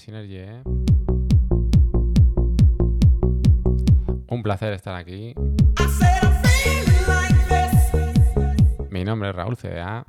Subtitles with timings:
[0.00, 0.62] Synergy, ¿eh?
[4.28, 5.34] Un placer estar aquí.
[8.88, 10.06] Mi nombre es Raúl CDA.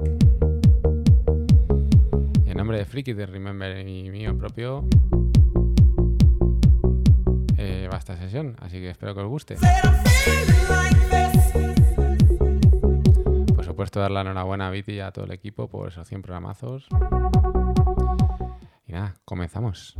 [2.45, 4.85] Y en nombre de Friki de Remember y mío propio,
[7.57, 9.57] eh, va esta sesión, así que espero que os guste.
[13.53, 16.21] Por supuesto, dar la enhorabuena a Viti y a todo el equipo por esos 100
[16.21, 16.87] programazos.
[19.25, 19.95] Comenzamos.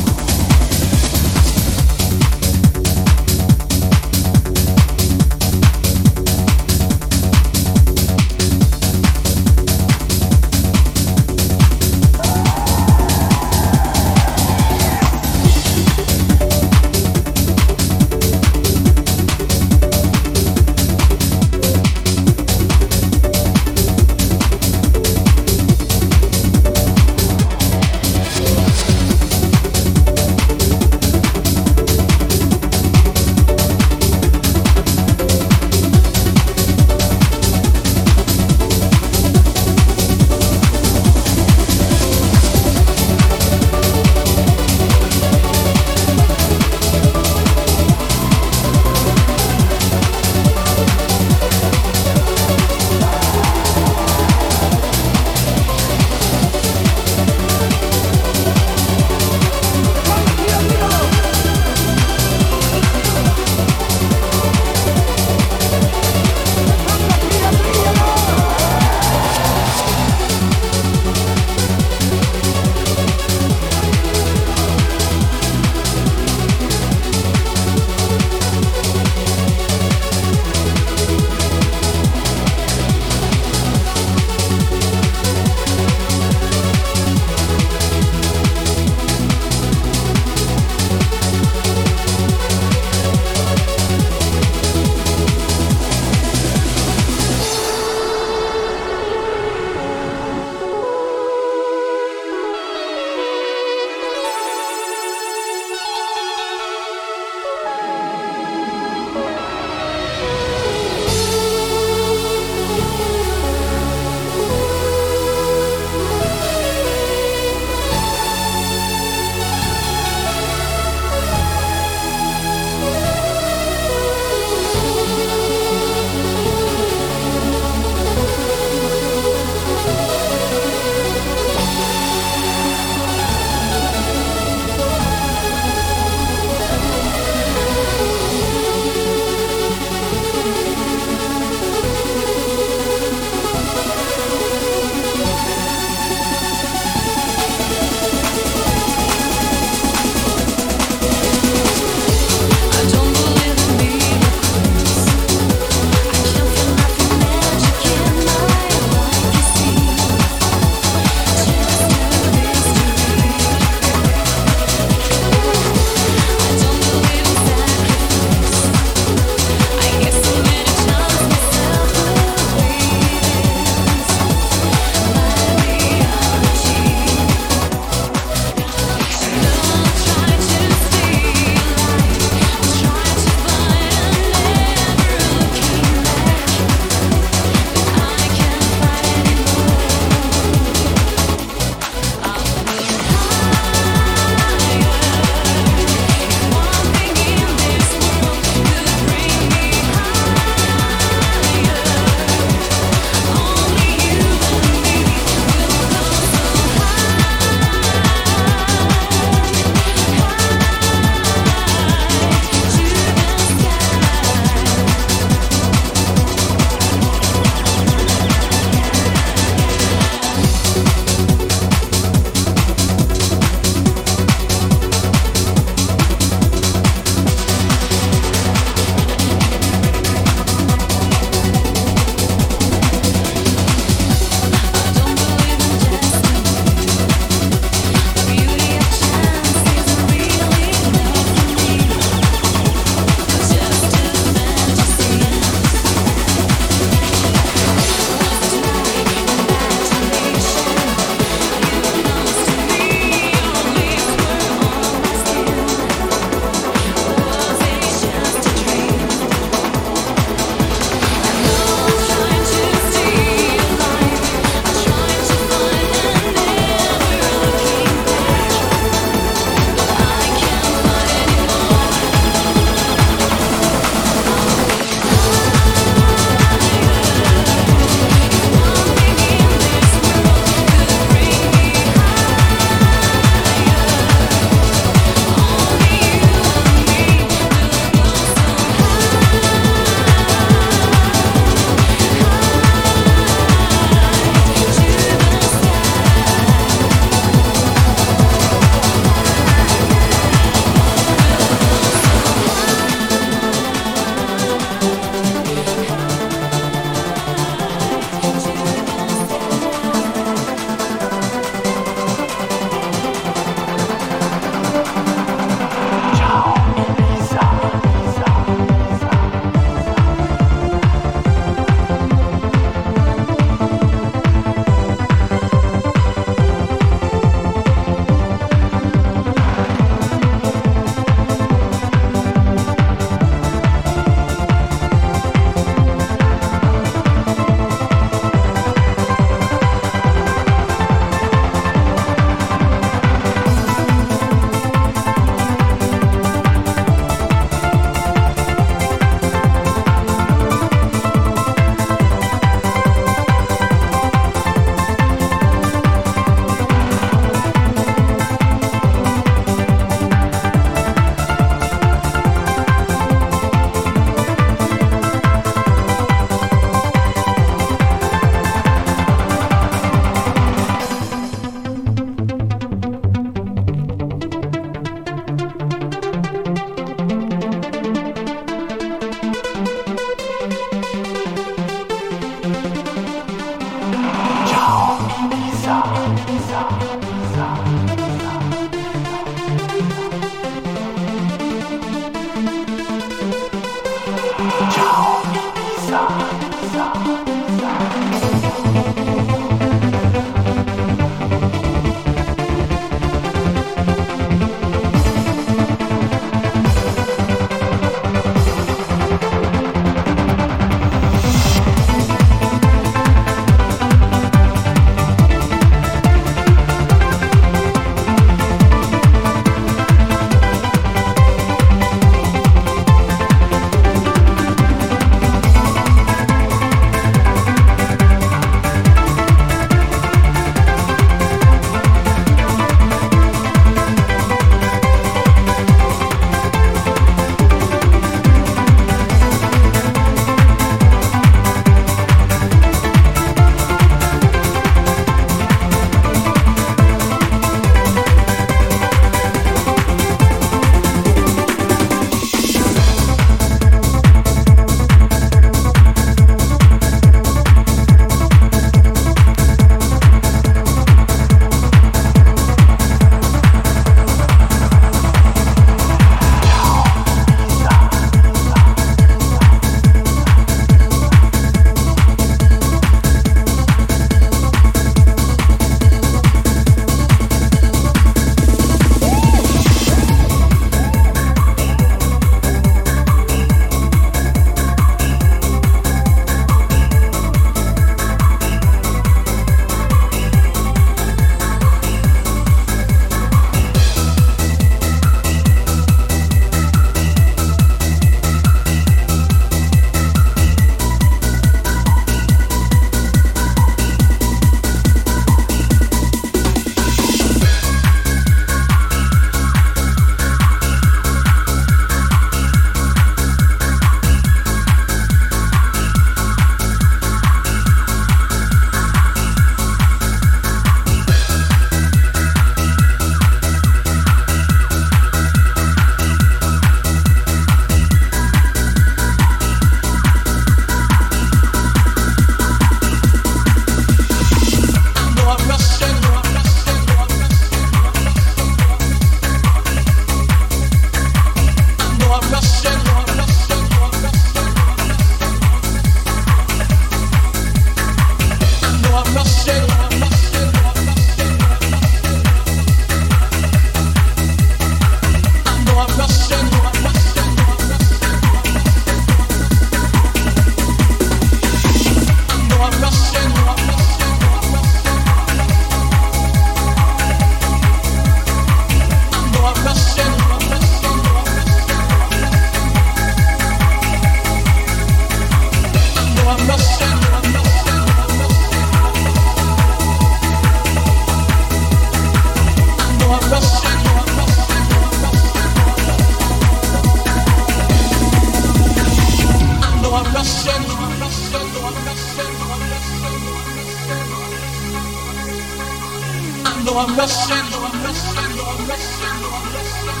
[596.76, 600.00] though I'm rushing, though I'm rushing, though I'm rushing, though I'm rushing.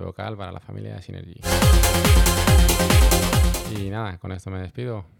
[0.00, 1.40] vocal para la familia Synergy.
[3.76, 5.19] Y nada, con esto me despido.